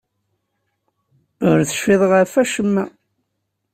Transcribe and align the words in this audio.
Ur 1.49 1.57
tecfiḍ 1.67 2.01
ɣef 2.11 2.33
acemma? 2.41 2.85